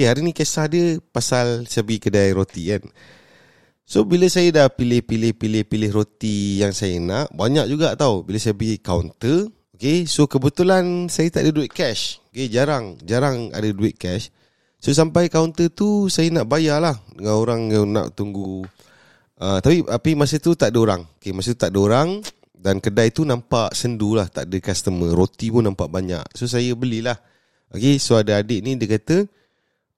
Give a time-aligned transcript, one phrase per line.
[0.00, 2.80] Okay hari ni kisah dia Pasal saya pergi kedai roti kan.
[3.84, 8.24] So bila saya dah pilih-pilih-pilih-pilih roti yang saya nak Banyak juga tau.
[8.24, 12.16] Bila saya pergi counter Okay so kebetulan saya tak ada duit cash.
[12.32, 14.32] Okay jarang Jarang ada duit cash.
[14.80, 18.64] So sampai counter tu Saya nak bayar lah Dengan orang yang nak tunggu.
[19.36, 21.02] Uh, Tapi tapi masa tu tak ada orang.
[21.20, 22.24] Okay masa tu tak ada orang
[22.56, 24.32] Dan kedai tu nampak sendu lah.
[24.32, 25.12] Tak ada customer.
[25.12, 26.24] Roti pun nampak banyak.
[26.32, 27.20] So saya belilah.
[27.68, 29.28] Okay so ada adik ni dia kata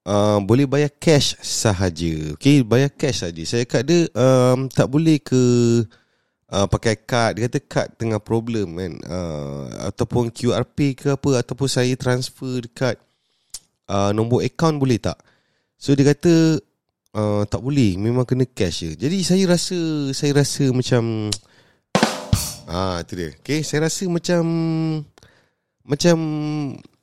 [0.07, 3.43] uh, Boleh bayar cash sahaja Okay bayar cash saja.
[3.45, 5.43] Saya kat dia um, Tak boleh ke
[6.51, 11.43] uh, Pakai kad Dia kata kad tengah problem kan uh, Ataupun QR Pay ke apa
[11.43, 12.97] Ataupun saya transfer dekat
[13.93, 15.19] uh, nombor account boleh tak?
[15.77, 16.63] So dia kata
[17.17, 18.91] uh, tak boleh, memang kena cash je.
[18.97, 19.79] Jadi saya rasa
[20.15, 21.29] saya rasa macam
[22.73, 23.31] ah itu dia.
[23.43, 24.43] Okay, saya rasa macam
[25.83, 26.17] macam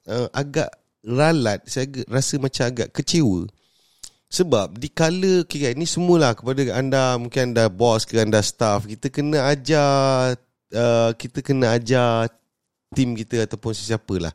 [0.07, 0.71] uh, agak
[1.03, 3.47] ralat, saya rasa macam agak kecewa.
[4.29, 9.09] Sebab di kala okay, ini semualah kepada anda mungkin anda bos ke anda staff kita
[9.09, 10.37] kena ajar
[10.69, 12.29] uh, kita kena ajar
[12.93, 14.33] tim kita ataupun sesiapa lah.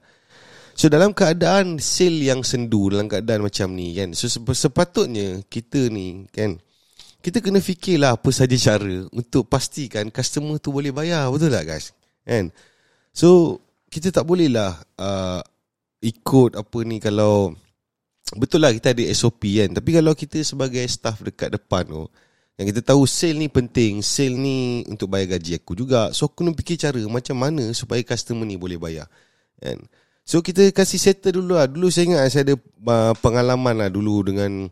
[0.75, 4.19] So dalam keadaan sale yang sendu dalam keadaan macam ni kan.
[4.19, 6.59] So sepatutnya kita ni kan
[7.23, 11.31] kita kena fikirlah apa saja cara untuk pastikan customer tu boleh bayar.
[11.31, 11.95] Betul tak guys?
[12.27, 12.51] Kan?
[13.15, 15.39] So kita tak boleh lah uh,
[16.05, 17.57] ikut apa ni kalau
[18.37, 19.73] betul lah kita ada SOP kan.
[19.73, 22.05] Tapi kalau kita sebagai staff dekat depan tu
[22.55, 26.15] yang kita tahu sale ni penting, sale ni untuk bayar gaji aku juga.
[26.15, 29.11] So aku kena fikir cara macam mana supaya customer ni boleh bayar.
[29.59, 29.83] Kan?
[30.23, 31.67] So kita kasih settle dulu lah.
[31.67, 34.71] Dulu saya ingat saya ada uh, pengalaman lah dulu dengan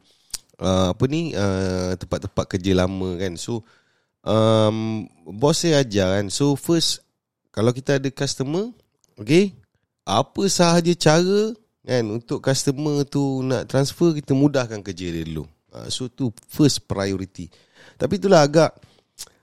[0.63, 3.35] uh, apa ni uh, tempat-tempat kerja lama kan.
[3.35, 3.67] So
[4.23, 6.31] um, bos saya ajar kan.
[6.31, 7.03] So first
[7.51, 8.71] kalau kita ada customer,
[9.19, 9.53] okay,
[10.03, 15.47] apa sahaja cara kan untuk customer tu nak transfer kita mudahkan kerja dia dulu.
[15.73, 17.51] Uh, so tu first priority.
[17.99, 18.71] Tapi itulah agak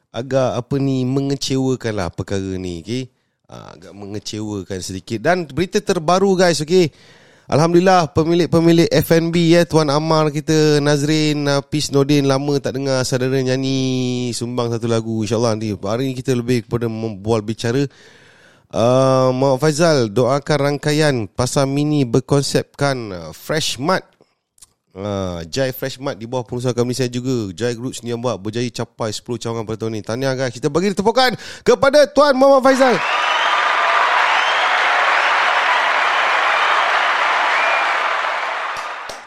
[0.10, 3.04] agak apa ni mengecewakan lah perkara ni, okay.
[3.50, 6.94] Ah, agak mengecewakan sedikit dan berita terbaru guys okey
[7.50, 14.30] Alhamdulillah pemilik-pemilik FNB ya Tuan Amar kita Nazrin Pis Nordin lama tak dengar saudara nyanyi
[14.38, 17.90] sumbang satu lagu insyaallah nanti hari ini kita lebih kepada membual bicara
[18.74, 24.06] uh, Muhammad Faizal doakan rangkaian pasar mini berkonsepkan uh, Fresh Mart.
[24.90, 27.54] Uh, Jai Fresh Mart di bawah pengusaha kami saya juga.
[27.54, 30.04] Jai Group sendiri yang buat berjaya capai 10 cawangan pada tahun ini.
[30.06, 30.54] Tahniah guys.
[30.54, 32.96] Kita bagi tepukan kepada Tuan Muhammad Faizal.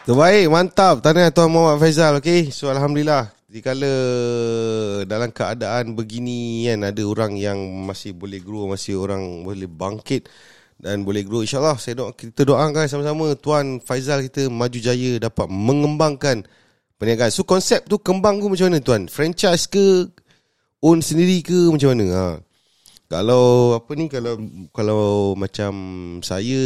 [0.03, 0.99] Terbaik, mantap.
[0.99, 2.51] Tanya Tuan Muhammad Faizal, okey.
[2.51, 3.93] So alhamdulillah, dikala
[5.05, 10.25] dalam keadaan begini kan ada orang yang masih boleh grow, masih orang boleh bangkit
[10.81, 15.45] dan boleh grow insyaallah saya doa kita doakan sama-sama Tuan Faizal kita maju jaya dapat
[15.53, 16.49] mengembangkan
[16.97, 17.29] perniagaan.
[17.29, 19.05] So konsep tu kembang tu macam mana tuan?
[19.05, 20.09] Franchise ke
[20.81, 22.05] own sendiri ke macam mana?
[22.09, 22.25] Ha.
[23.13, 24.33] Kalau apa ni kalau
[24.73, 25.03] kalau
[25.37, 25.73] macam
[26.25, 26.57] saya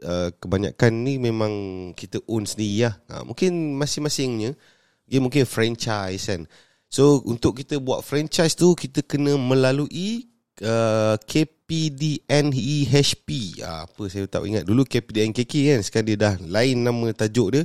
[0.00, 1.52] uh, kebanyakan ni memang
[1.92, 2.94] kita own sendiri lah.
[3.12, 4.56] Ha, mungkin masing-masingnya
[5.04, 6.48] dia mungkin franchise kan.
[6.88, 10.30] So untuk kita buat franchise tu kita kena melalui
[10.62, 13.28] uh, KPDNEHP.
[13.64, 17.64] Ha, apa saya tak ingat dulu KPDNKK kan sekarang dia dah lain nama tajuk dia.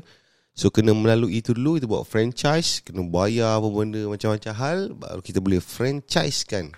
[0.58, 5.22] So kena melalui itu dulu kita buat franchise, kena bayar apa benda macam-macam hal baru
[5.24, 6.74] kita boleh franchise kan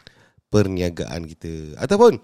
[0.51, 2.19] perniagaan kita ataupun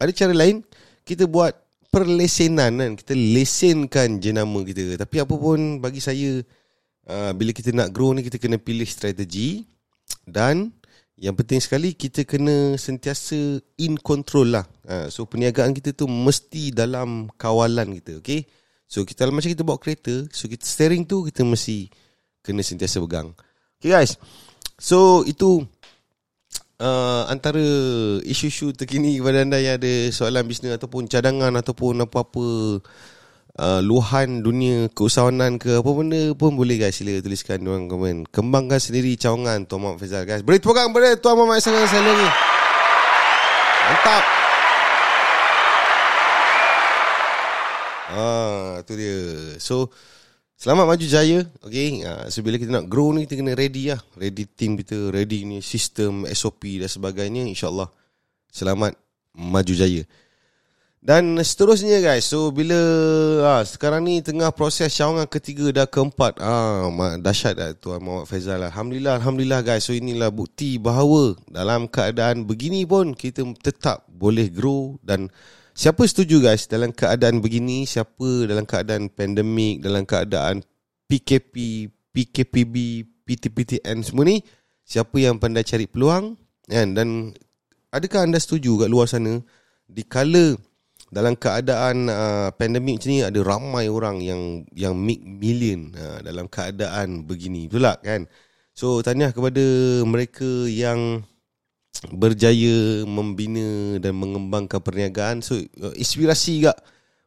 [0.00, 0.64] ada cara lain
[1.04, 1.52] kita buat
[1.92, 6.40] perlesenan kan kita lesenkan jenama kita tapi apa pun bagi saya
[7.08, 9.64] uh, bila kita nak grow ni kita kena pilih strategi
[10.28, 10.70] dan
[11.18, 14.64] yang penting sekali kita kena sentiasa in control lah.
[14.86, 18.46] Uh, so perniagaan kita tu mesti dalam kawalan kita okay
[18.86, 21.90] so kita macam kita bawa kereta so kita steering tu kita mesti
[22.44, 23.34] kena sentiasa pegang.
[23.78, 24.16] Okay guys?
[24.78, 25.66] So itu
[26.78, 27.62] uh, antara
[28.22, 32.78] isu-isu terkini kepada anda yang ada soalan bisnes ataupun cadangan ataupun apa-apa
[33.58, 36.96] uh, luahan dunia keusahawanan ke apa benda pun boleh guys.
[36.96, 38.30] Sila tuliskan dalam komen.
[38.30, 40.46] Kembangkan sendiri cawangan Tuan Muhammad Faizal guys.
[40.46, 42.28] Beri tepuk tangan kepada Tuan Muhammad Faizal sekali lagi
[43.88, 44.24] mantap.
[48.08, 49.18] Ah, tu dia.
[49.60, 49.92] So,
[50.58, 52.02] Selamat maju jaya Okay?
[52.02, 55.46] Uh, So bila kita nak grow ni Kita kena ready lah Ready team kita Ready
[55.46, 57.86] ni sistem SOP dan sebagainya InsyaAllah.
[58.50, 58.98] Selamat
[59.38, 60.02] maju jaya
[60.98, 62.74] Dan seterusnya guys So bila
[63.46, 66.42] ah, Sekarang ni tengah proses cawangan ketiga dah keempat.
[66.42, 66.90] Ah,
[67.22, 68.66] Dahsyat lah Tuan Muhammad Faizal.
[68.66, 69.86] Alhamdulillah Alhamdulillah guys.
[69.86, 74.98] So inilah bukti bahawa Dalam keadaan begini pun Kita tetap boleh grow.
[75.00, 75.30] Dan
[75.78, 80.58] Siapa setuju guys dalam keadaan begini, siapa dalam keadaan pandemik, dalam keadaan
[81.06, 82.74] PKP, PKPB,
[83.22, 84.42] PTPTN semua ni,
[84.82, 86.34] siapa yang pandai cari peluang?
[86.66, 86.98] Kan?
[86.98, 87.30] Dan
[87.94, 89.38] adakah anda setuju kat luar sana?
[89.86, 90.58] Di kala
[91.08, 96.48] dalam keadaan uh, pandemik macam ni ada ramai orang yang yang make million uh, dalam
[96.48, 98.22] keadaan begini betul tak kan?
[98.76, 99.64] So tanya kepada
[100.06, 101.26] mereka yang
[102.14, 105.42] berjaya membina dan mengembangkan perniagaan.
[105.42, 106.78] So uh, inspirasi juga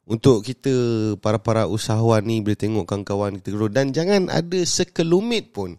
[0.07, 0.73] untuk kita
[1.19, 3.67] para-para usahawan ni boleh tengok kawan-kawan kita grow.
[3.67, 5.75] Dan jangan ada sekelumit pun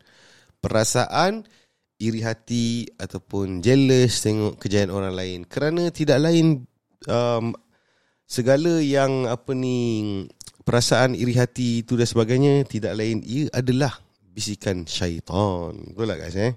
[0.60, 1.49] perasaan
[2.02, 5.38] iri hati ataupun jealous tengok kejayaan orang lain.
[5.46, 6.66] Kerana tidak lain
[7.06, 7.54] um,
[8.32, 10.08] segala yang apa ni
[10.64, 13.93] perasaan iri hati itu dan sebagainya tidak lain ia adalah
[14.32, 15.76] bisikan syaitan.
[15.93, 16.52] Betul tak guys eh